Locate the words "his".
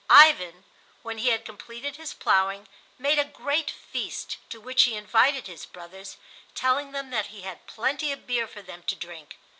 1.97-2.11, 5.45-5.67